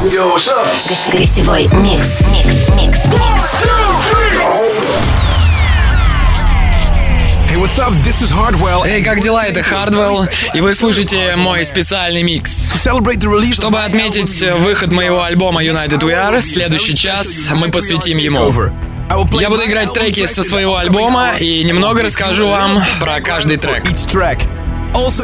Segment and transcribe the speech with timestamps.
[0.00, 0.66] Up?
[1.12, 2.22] Гостевой микс.
[2.22, 3.00] Микс, микс,
[7.46, 7.92] Hey, what's up?
[8.02, 8.86] This is Hardwell.
[8.86, 9.44] Эй, как дела?
[9.44, 12.72] Это Хардвелл, и вы слушаете мой специальный микс.
[12.72, 17.50] To celebrate the release of Чтобы отметить выход моего альбома United We Are, следующий час
[17.52, 18.38] мы посвятим ему.
[18.38, 18.72] Over.
[19.10, 23.20] I will play Я буду играть треки со своего альбома и немного расскажу вам про
[23.20, 23.84] каждый трек.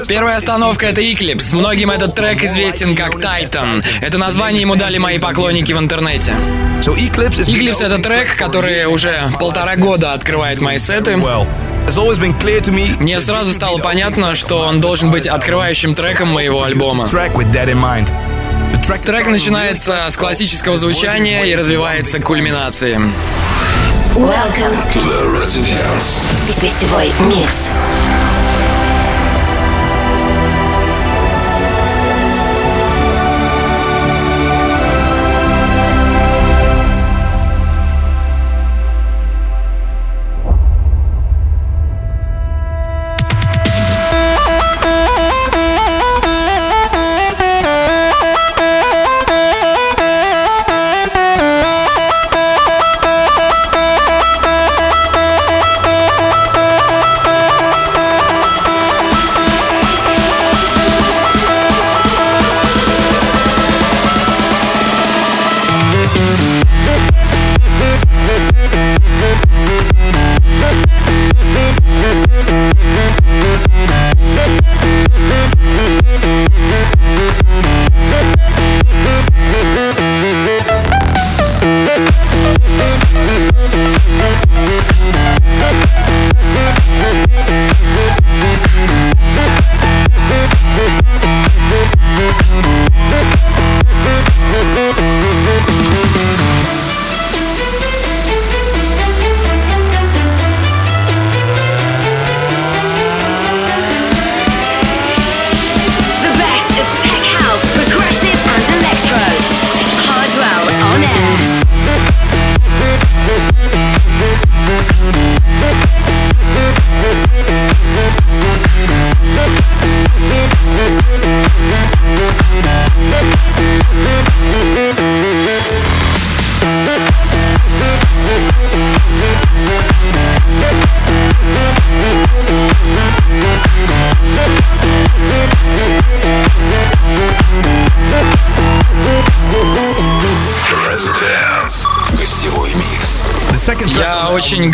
[0.09, 1.55] Первая остановка— это Eclipse.
[1.55, 3.85] Многим этот трек известен как Titan.
[4.01, 6.35] Это название ему дали мои поклонники в интернете.
[6.83, 11.17] Eclipse это трек, который уже полтора года открывает мои сеты.
[12.99, 17.07] Мне сразу стало понятно, что он должен быть открывающим треком моего альбома.
[19.05, 23.01] Трек начинается с классического звучания и развивается к кульминации.
[24.15, 26.17] Welcome to The Residence.
[26.61, 27.69] гостевой микс.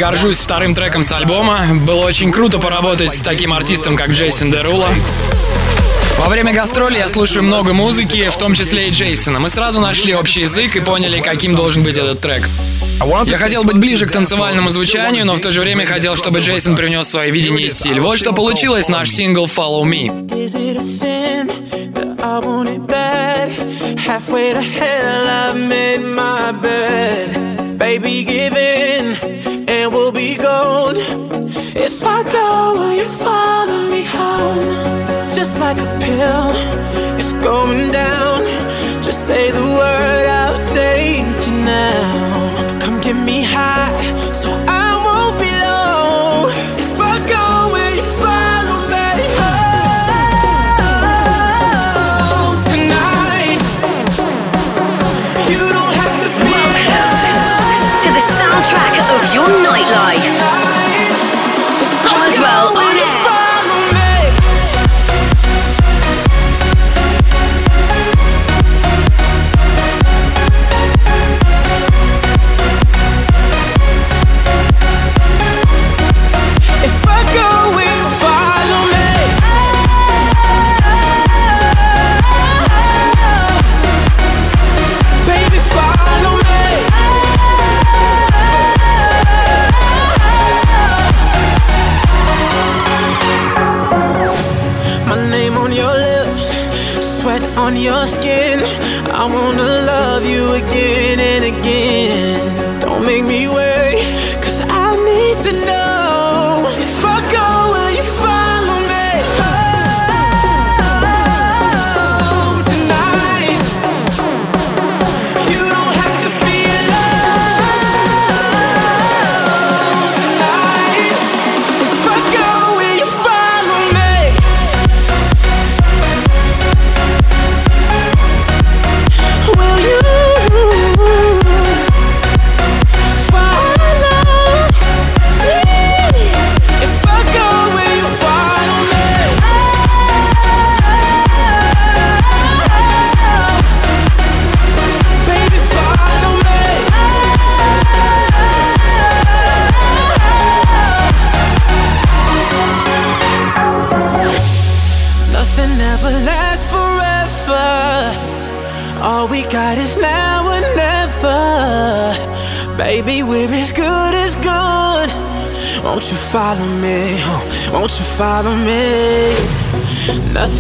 [0.03, 1.61] Горжусь вторым треком с альбома.
[1.87, 4.89] Было очень круто поработать с таким артистом, как Джейсон Дерула.
[6.19, 9.39] Во время гастролей я слушаю много музыки, в том числе и Джейсона.
[9.39, 12.49] Мы сразу нашли общий язык и поняли, каким должен быть этот трек.
[13.27, 16.75] Я хотел быть ближе к танцевальному звучанию, но в то же время хотел, чтобы Джейсон
[16.75, 18.01] привнес свое видение и стиль.
[18.01, 20.11] Вот что получилось наш сингл «Follow Me».
[20.33, 20.57] Is
[35.75, 36.50] like a pill,
[37.19, 38.44] it's going down.
[39.03, 42.78] Just say the word, I'll take you now.
[42.81, 43.93] Come get me high,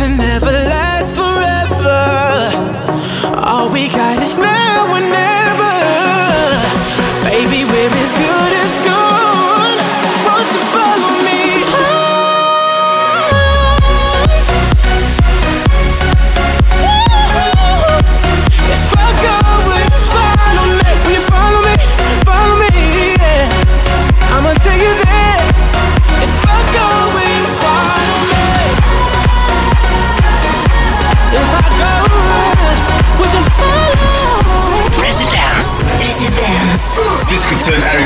[0.02, 0.22] Never.
[0.22, 0.41] ever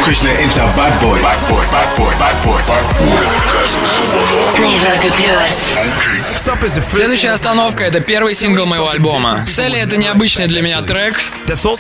[0.07, 1.21] Krishna into Bad Boy.
[1.21, 2.63] Bad Boy, Bad Boy, Bad Boy.
[4.61, 5.75] На Европе плюс.
[6.93, 9.45] Следующая остановка— это первый сингл моего альбома.
[9.45, 11.19] Цели— это необычный для меня трек,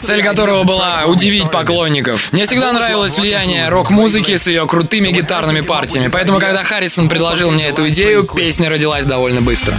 [0.00, 2.32] цель которого была удивить поклонников.
[2.32, 7.68] Мне всегда нравилось влияние рок-музыки с ее крутыми гитарными партиями, поэтому когда Харрисон предложил мне
[7.68, 9.78] эту идею, песня родилась довольно быстро.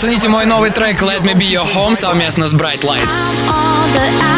[0.00, 4.29] Оцените мой новый трек Let Me Be Your Home совместно с Bright Lights.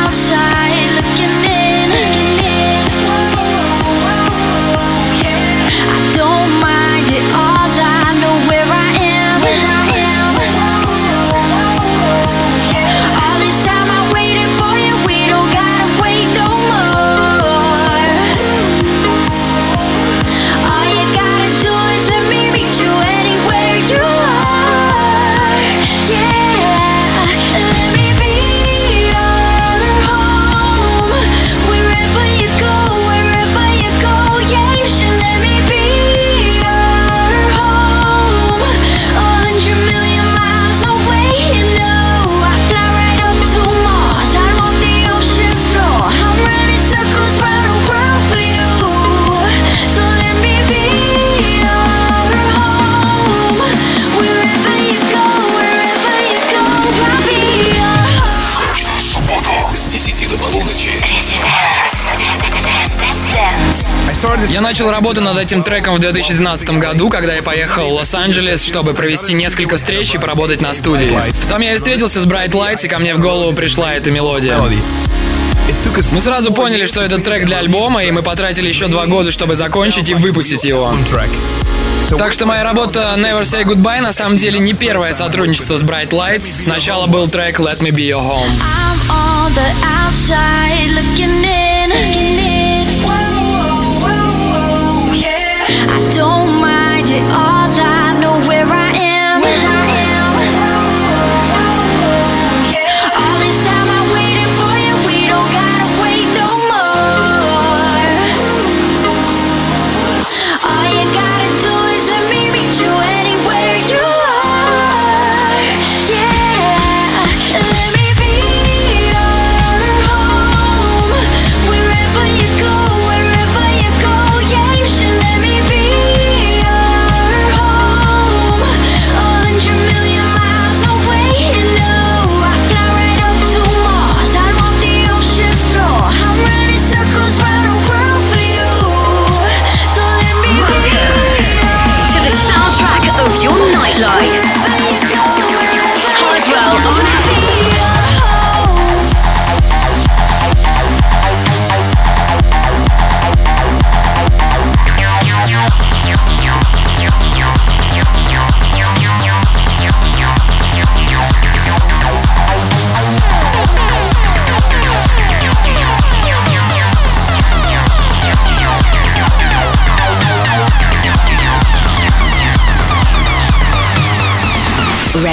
[64.49, 68.93] Я начал работу над этим треком в 2012 году, когда я поехал в Лос-Анджелес, чтобы
[68.93, 71.11] провести несколько встреч и поработать на студии.
[71.49, 74.57] Там я и встретился с Bright Lights, и ко мне в голову пришла эта мелодия.
[76.11, 79.55] Мы сразу поняли, что это трек для альбома, и мы потратили еще два года, чтобы
[79.55, 80.93] закончить и выпустить его.
[82.19, 86.11] Так что моя работа Never Say Goodbye на самом деле не первое сотрудничество с Bright
[86.11, 86.63] Lights.
[86.63, 88.51] Сначала был трек Let Me Be Your Home.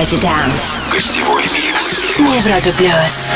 [0.09, 0.88] to dance.
[0.99, 2.01] Гостевой микс.
[2.19, 3.31] На Европе плюс.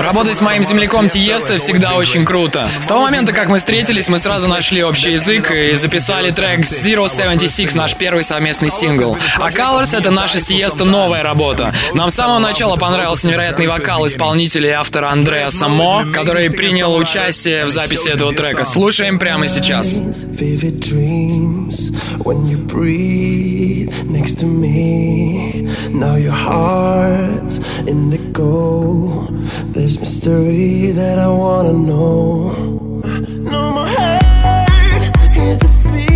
[0.00, 2.66] Работать с моим земляком Тиесто всегда очень круто.
[2.80, 7.10] С того момента, как мы встретились, мы сразу нашли общий язык и записали трек Zero
[7.10, 9.18] 76, наш первый совместный сингл.
[9.38, 11.74] А Colors— это наша с Тиесто новая работа.
[11.92, 17.66] Нам с самого начала понравился невероятный вокал исполнителя и автора Андреа Само, который принял участие
[17.66, 18.64] в записи этого трека.
[18.64, 20.00] Слушаем прямо сейчас.
[25.90, 27.58] Now your heart's
[27.92, 29.26] indigo.
[29.74, 32.52] There's mystery that I wanna know.
[33.54, 35.04] No more hurt
[35.36, 36.11] here to feel.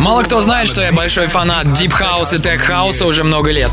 [0.00, 3.70] Мало кто знает, что я большой фанат Deep House и Tech House уже много лет.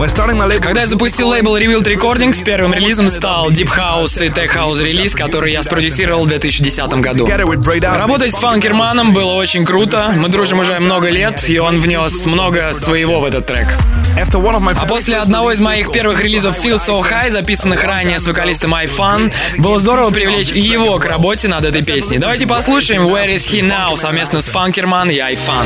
[0.61, 5.15] Когда я запустил лейбл Revealed Recordings, первым релизом стал Deep House и Tech House релиз,
[5.15, 7.27] который я спродюсировал в 2010 году.
[7.27, 10.13] Работать с Фанкерманом было очень круто.
[10.15, 13.67] Мы дружим уже много лет, и он внес много своего в этот трек.
[14.15, 19.31] А после одного из моих первых релизов Feel So High, записанных ранее с вокалистом iFun,
[19.57, 22.17] было здорово привлечь его к работе над этой песней.
[22.17, 25.48] Давайте послушаем Where Is He Now совместно с Фанкерман и iFun.
[25.51, 25.65] I'm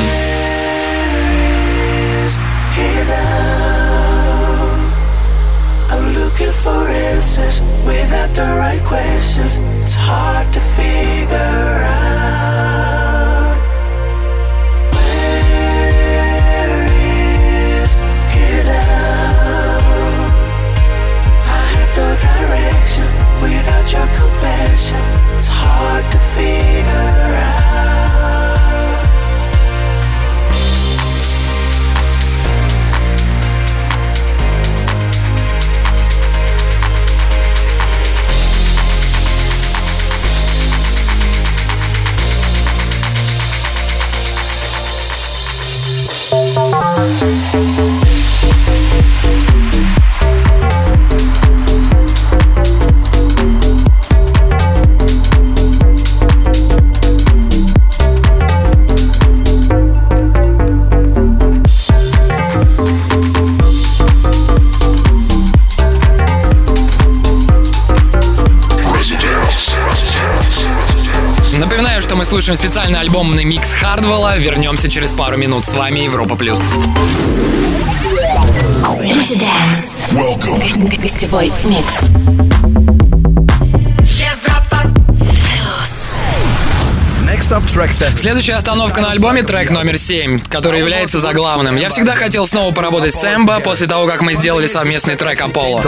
[6.14, 9.58] looking for answers without the right questions.
[9.82, 11.36] It's hard to figure
[11.84, 13.56] out.
[14.94, 15.20] Where
[17.84, 17.92] is
[18.32, 19.84] he now?
[21.44, 23.08] I have no direction
[23.42, 25.02] without your compassion.
[25.34, 26.63] It's hard to figure
[46.96, 47.73] Thank you.
[72.34, 74.36] Слушаем специальный альбомный микс Хардвелла.
[74.38, 75.64] Вернемся через пару минут.
[75.66, 76.58] С вами Европа Плюс.
[81.00, 82.83] Гостевой микс.
[88.16, 91.76] Следующая остановка на альбоме трек номер 7, который является заглавным.
[91.76, 95.80] Я всегда хотел снова поработать с Эмбо после того, как мы сделали совместный трек Apollo.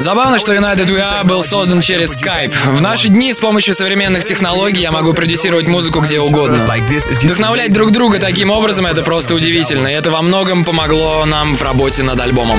[0.00, 2.54] Забавно, что United We Are был создан через Skype.
[2.72, 6.66] В наши дни с помощью современных технологий я могу продюсировать музыку где угодно.
[7.22, 11.62] Вдохновлять друг друга таким образом это просто удивительно, и это во многом помогло нам в
[11.62, 12.58] работе над альбомом.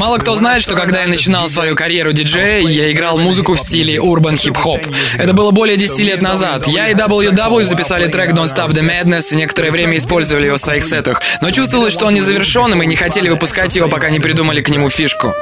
[0.00, 4.00] Мало кто знает, что когда я начинал свою карьеру диджея, я играл музыку в стиле
[4.00, 4.80] урбан хип-хоп.
[5.18, 6.66] Это было более 10 лет назад.
[6.66, 10.60] Я и WW записали трек Don't Stop the Madness и некоторое время использовали его в
[10.60, 11.20] своих сетах.
[11.42, 14.88] Но чувствовалось, что он незавершен, и не хотели выпускать его, пока не придумали к нему
[14.88, 15.34] фишку.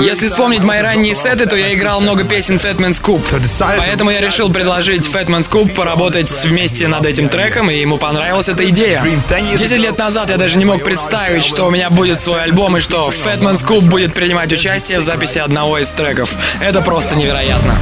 [0.00, 3.24] Если вспомнить мои ранние сеты, то я играл много песен Fatman Scoop.
[3.24, 7.78] So decided to Поэтому я решил предложить Fatman Scoop поработать вместе над этим треком, и
[7.78, 9.02] ему понравилась эта идея.
[9.52, 12.80] Десять лет назад я даже не мог представить, что у меня будет свой альбом и
[12.80, 16.34] что Fatman Scoop будет принимать участие в записи одного из треков.
[16.60, 17.76] Это просто невероятно.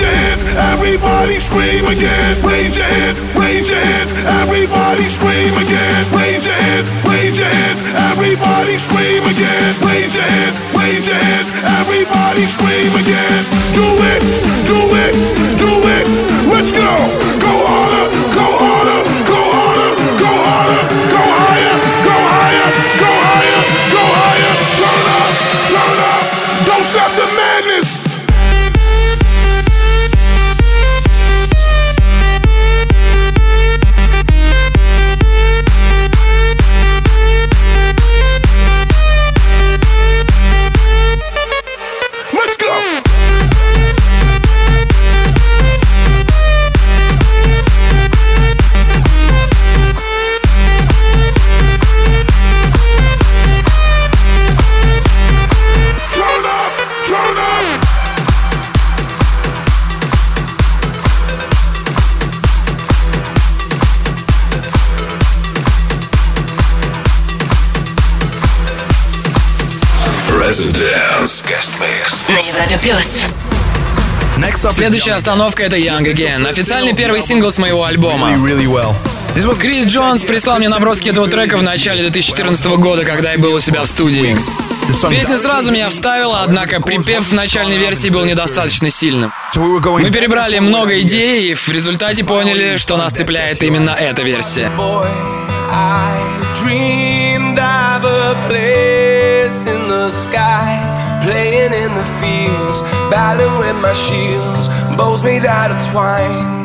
[0.00, 2.42] Raise your hands, everybody scream again.
[2.44, 6.04] Raise hands, raise hands, everybody scream again.
[6.16, 7.82] Raise hands, raise hands,
[8.12, 9.74] everybody scream again.
[9.84, 13.44] Raise hands, raise hands, everybody scream again.
[13.76, 14.20] Do it,
[14.64, 15.12] do it,
[15.58, 16.04] do it.
[16.48, 16.90] Let's go.
[17.44, 17.89] Go harder,
[72.82, 74.72] плюс.
[74.72, 78.36] Следующая остановка это Young Again, официальный первый сингл с моего альбома.
[79.58, 83.60] Крис Джонс прислал мне наброски этого трека в начале 2014 года, когда я был у
[83.60, 84.36] себя в студии.
[85.08, 89.32] Песня сразу меня вставила, однако припев в начальной версии был недостаточно сильным.
[89.54, 94.70] Мы перебрали много идей и в результате поняли, что нас цепляет именно эта версия.
[94.76, 95.06] boy,
[95.70, 96.18] I
[96.54, 100.78] dreamed of a place in the sky,
[101.22, 106.60] playing in the fields, battling with my shields, bows made out of twine.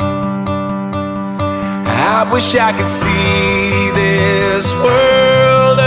[2.18, 5.78] I wish I could see this world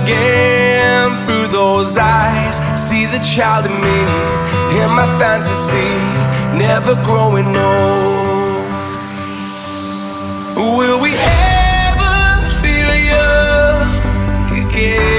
[0.00, 2.56] again through those eyes.
[2.80, 4.00] See the child in me,
[4.80, 5.94] in my fantasy,
[6.58, 8.14] never growing old.
[10.76, 12.14] Will we ever
[12.62, 15.13] feel young again?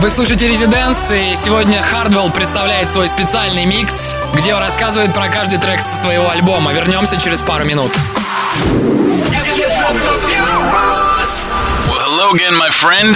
[0.00, 5.58] Вы слушаете Резиденс, и сегодня Хардвелл представляет свой специальный микс, где он рассказывает про каждый
[5.58, 6.72] трек со своего альбома.
[6.72, 7.92] Вернемся через пару минут.
[11.86, 13.14] Well, hello again, my friend.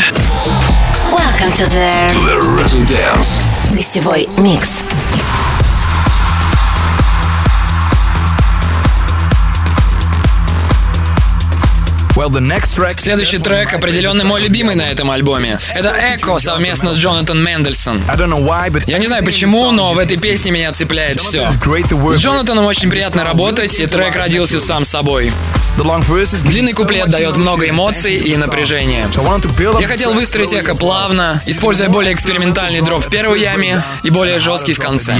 [1.11, 3.40] Welcome to the The Residence.
[3.75, 4.85] гостевой микс.
[13.01, 15.59] Следующий трек определенно мой любимый на этом альбоме.
[15.75, 18.03] Это «Эко» совместно с Джонатан Мендельсон.
[18.87, 21.49] Я не знаю почему, но в этой песне меня цепляет все.
[21.51, 25.33] С Джонатаном очень приятно работать, и трек родился сам собой.
[26.45, 29.09] Длинный куплет дает много эмоций и напряжения.
[29.81, 34.73] Я хотел выстроить эхо плавно, используя более экспериментальный дроп в первой яме и более жесткий
[34.75, 35.15] в конце.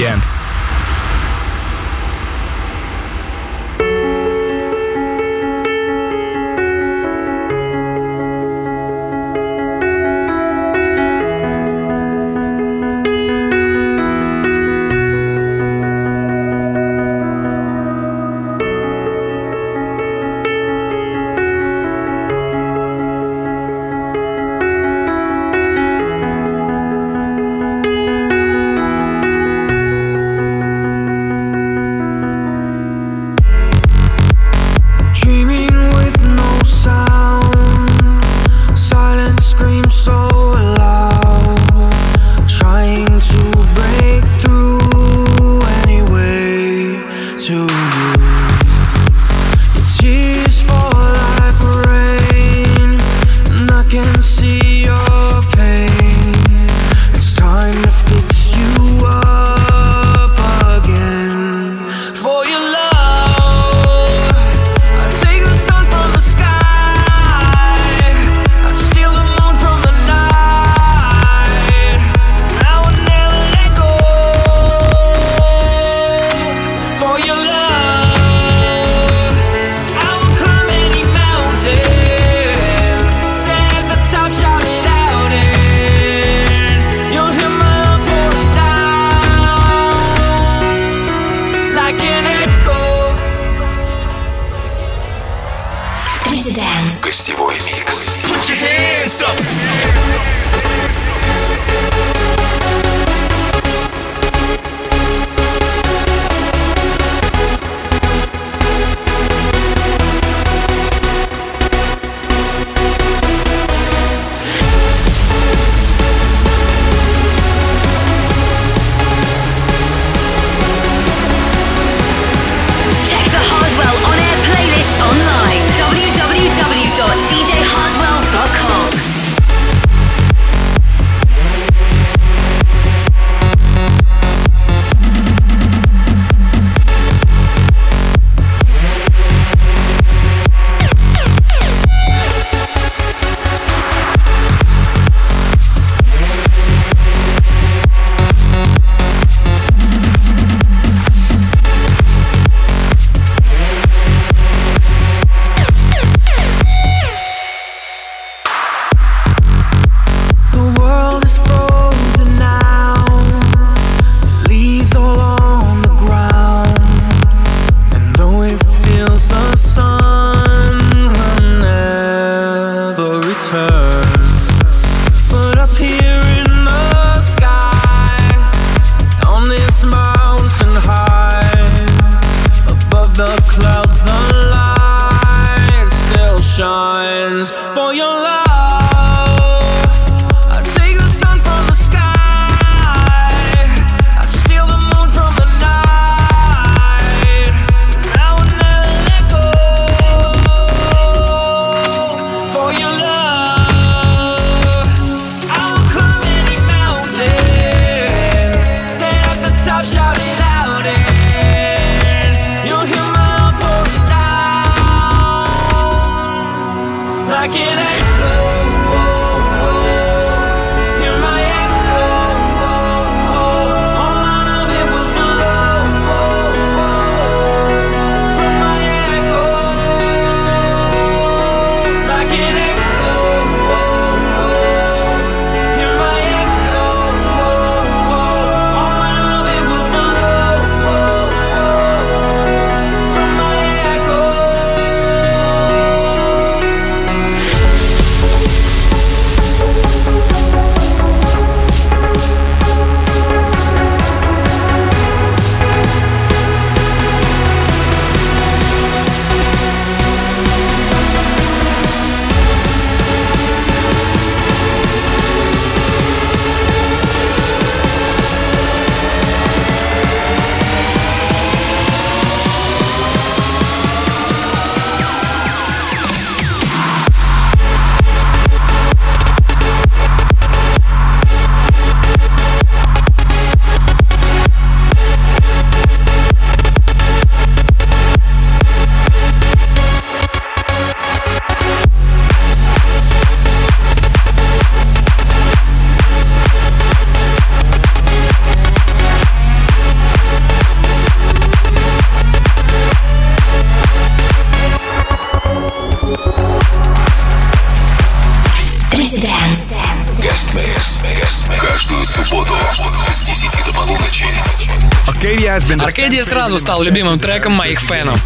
[315.83, 318.23] Аркадия сразу стал любимым треком моих фэнов.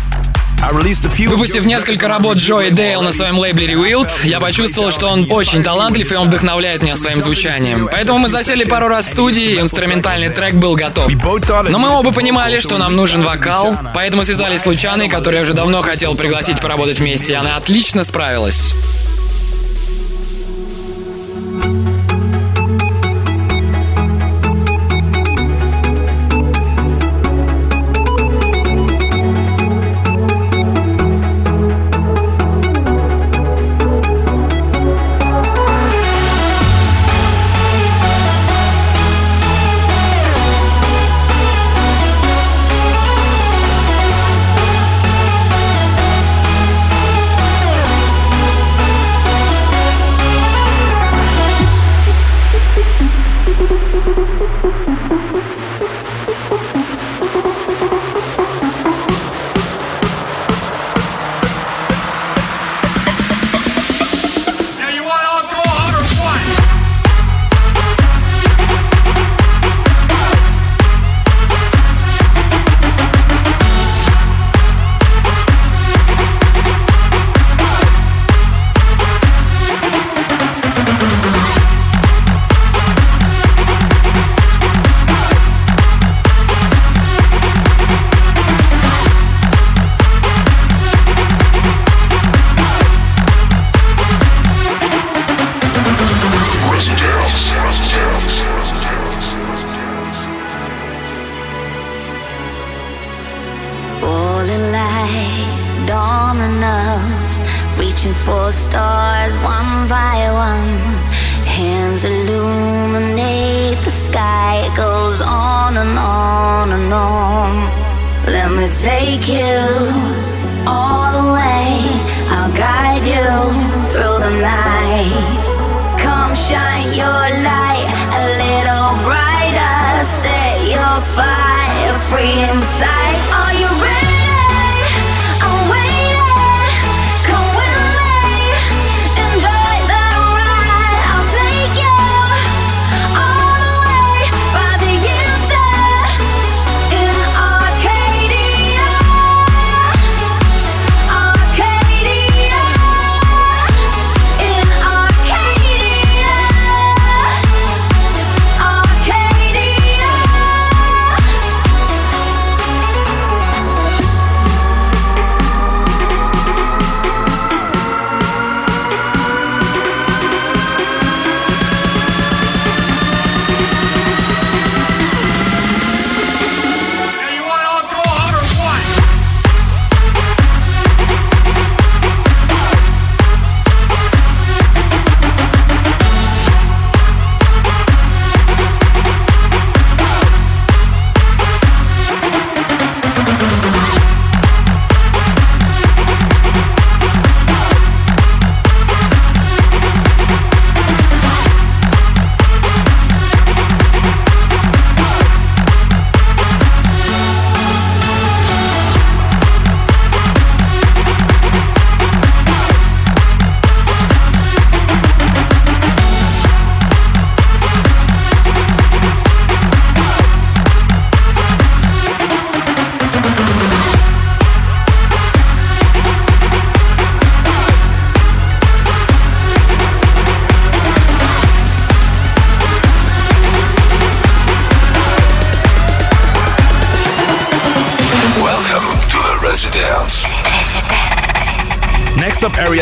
[1.27, 6.11] Выпустив несколько работ Джои Дейл на своем лейбле Rewild, я почувствовал, что он очень талантлив
[6.11, 7.89] и он вдохновляет меня своим звучанием.
[7.91, 11.11] Поэтому мы засели пару раз в студии, и инструментальный трек был готов.
[11.69, 15.53] Но мы оба понимали, что нам нужен вокал, поэтому связались с Лучаной, которую я уже
[15.53, 18.75] давно хотел пригласить поработать вместе, и она отлично справилась.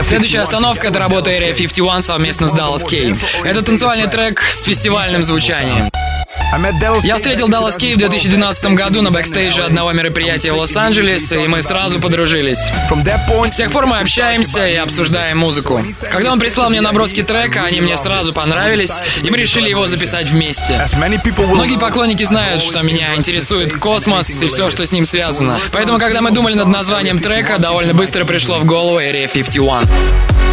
[0.07, 3.13] Следующая остановка— это работа Area 51 совместно с Dallas K.
[3.43, 5.89] Это танцевальный трек с фестивальным звучанием.
[6.55, 11.47] Dallas Я встретил Dallas K в 2012 году на бэкстейже одного мероприятия в Лос-Анджелесе, и
[11.47, 12.71] мы сразу подружились.
[13.51, 15.83] С тех пор мы общаемся и обсуждаем музыку.
[16.09, 20.29] Когда он прислал мне наброски трека, они мне сразу понравились, и мы решили его записать
[20.29, 20.85] вместе.
[20.95, 25.57] Многие поклонники знают, что меня интересует космос и все, что с ним связано.
[25.73, 30.46] Поэтому, когда мы думали над названием трека, довольно быстро пришло в голову Area 51.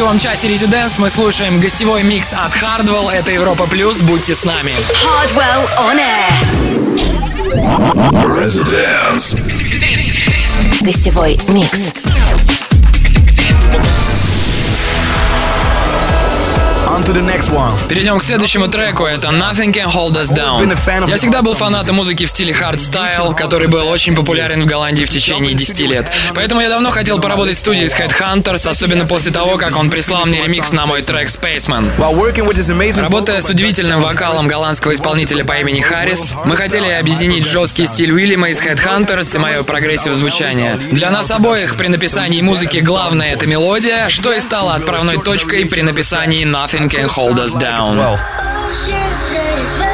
[0.00, 3.12] Гостевом часе ResiDANCE мы слушаем гостевой микс от Hardwell.
[3.12, 4.00] Это Европа Плюс.
[4.00, 4.72] Будьте с нами.
[5.04, 6.32] Hardwell on air.
[8.24, 9.36] ResiDANCE.
[10.80, 12.49] Гостевой микс.
[17.88, 19.04] Перейдем к следующему треку.
[19.04, 21.08] Это Nothing Can Hold Us Down.
[21.08, 25.10] Я всегда был фанатом музыки в стиле хардстайл, который был очень популярен в Голландии в
[25.10, 26.12] течение 10 лет.
[26.34, 30.26] Поэтому я давно хотел поработать в студии с Headhunterz, особенно после того, как он прислал
[30.26, 31.90] мне ремикс на мой трек Spaceman.
[33.02, 38.50] Работая с удивительным вокалом голландского исполнителя по имени Харрис, мы хотели объединить жесткий стиль Уильяма
[38.50, 40.76] из Headhunterz и мое progressive звучание.
[40.92, 45.82] Для нас обоих при написании музыки главное это мелодия, что и стало отправной точкой при
[45.82, 47.96] написании Nothing Can Hold Us Down.
[47.96, 49.89] well.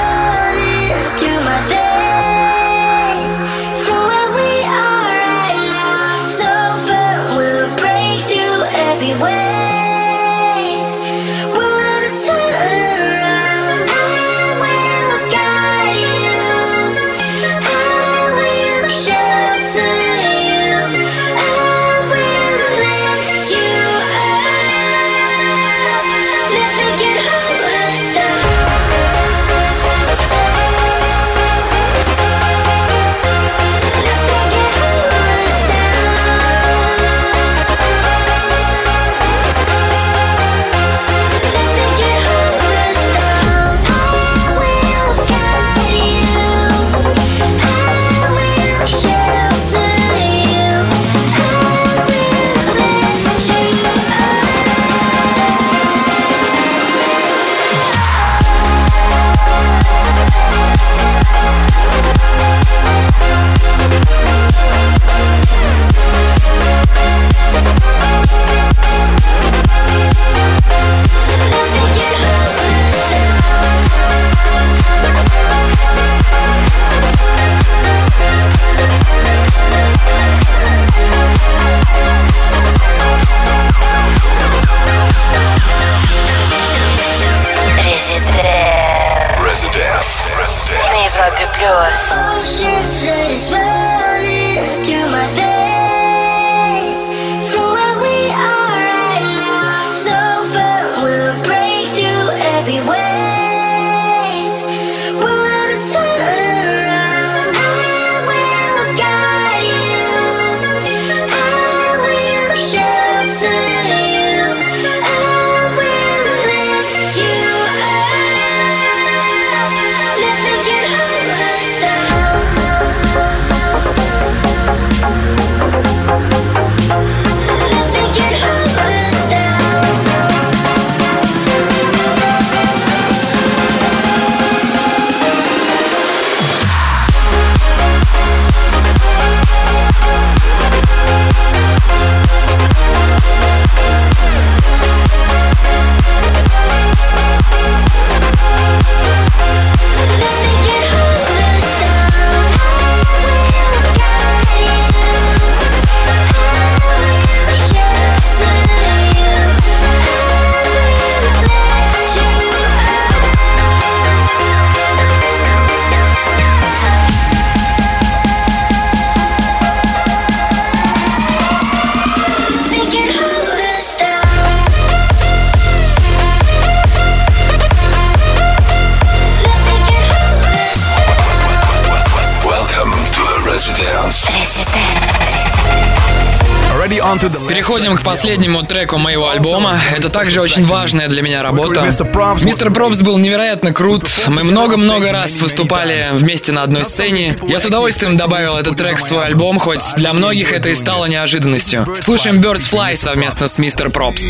[187.77, 189.79] Переходим к последнему треку моего альбома.
[189.95, 191.83] Это также очень важная для меня работа.
[191.83, 194.09] Мистер Пропс был невероятно крут.
[194.29, 197.37] Мы много-много раз выступали вместе на одной сцене.
[197.47, 201.05] Я с удовольствием добавил этот трек в свой альбом, хоть для многих это и стало
[201.05, 201.87] неожиданностью.
[202.01, 204.23] Слушаем Birds Fly совместно с Мистер Пропс.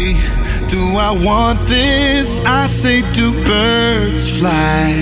[0.69, 2.43] Do I want this?
[2.45, 4.93] I say, do birds fly?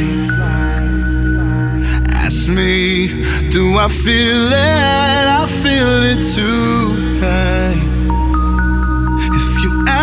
[2.13, 3.09] Ask me,
[3.51, 5.29] do I feel it?
[5.33, 8.04] I feel it tonight.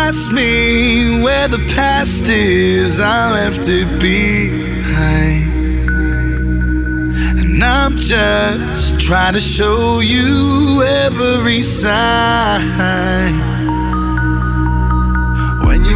[0.04, 5.48] Ask me where the past is, I left it behind.
[7.38, 12.82] And I'm just trying to show you every sign.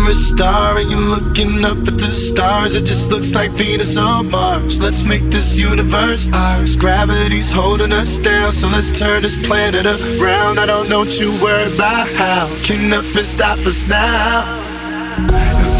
[0.07, 3.96] You're a star and you're looking up at the stars, it just looks like Venus
[3.96, 4.78] or Mars.
[4.78, 6.76] Let's make this universe ours.
[6.76, 10.61] Gravity's holding us down, so let's turn this planet around.
[10.61, 12.46] I don't know what you worry about how.
[12.62, 14.46] Can nothing stop us now?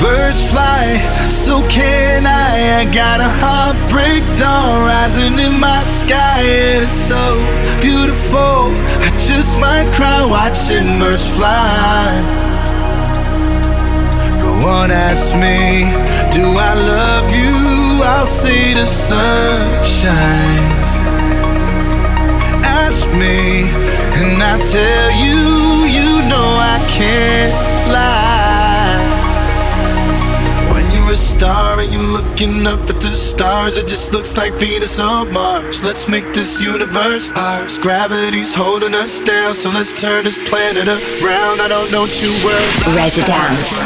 [0.03, 0.99] Birds fly,
[1.31, 2.81] so can I.
[2.81, 6.43] I got a heartbreak dawn rising in my sky.
[6.43, 7.37] and It's so
[7.81, 8.75] beautiful.
[9.07, 12.56] I just might cry watching birds fly.
[14.63, 15.91] One asks me,
[16.37, 18.03] Do I love you?
[18.05, 20.17] I'll see the sunshine.
[22.65, 23.69] Ask me,
[24.19, 25.41] and I tell you,
[25.97, 28.36] you know I can't lie.
[31.17, 35.33] A star and you're looking up at the stars, it just looks like Venus on
[35.33, 35.83] Mars.
[35.83, 37.79] Let's make this universe ours.
[37.79, 41.63] Gravity's holding us down, so let's turn this planet around.
[41.63, 42.85] I don't know two words.
[42.95, 43.81] Residence.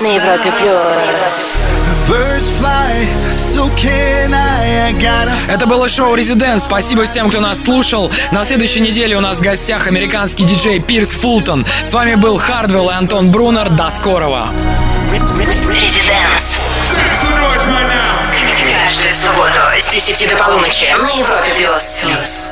[0.00, 1.60] На Европе плюс.
[2.08, 4.88] Birds fly, so can I.
[4.88, 5.34] I gotta.
[5.46, 6.60] Это было шоу Residents.
[6.60, 8.10] Спасибо всем, кто нас слушал.
[8.32, 11.66] На следующей неделе у нас в гостях американский диджей Пирс Фултон.
[11.84, 13.68] С вами был Хардвелл и Антон Брунер.
[13.68, 14.48] До скорого.
[16.30, 16.58] Residence.
[18.84, 22.50] Каждую субботу с 10 до полуночи на Европе плюс.